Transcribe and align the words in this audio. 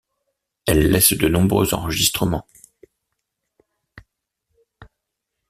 Elle 0.65 0.89
laisse 0.89 1.13
de 1.13 1.27
nombreux 1.27 1.75
enregistrements. 1.75 2.47